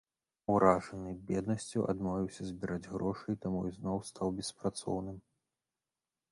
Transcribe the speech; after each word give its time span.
Уражаны 0.53 1.11
беднасцю, 1.27 1.83
адмовіўся 1.93 2.41
збіраць 2.49 2.89
грошы 2.95 3.27
і 3.37 3.39
таму 3.45 3.61
ізноў 3.73 3.97
стаў 4.11 4.27
беспрацоўным. 4.41 5.25